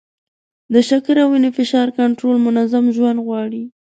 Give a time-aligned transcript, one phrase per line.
[0.73, 3.63] د شکر او وینې فشار کنټرول منظم ژوند غواړي.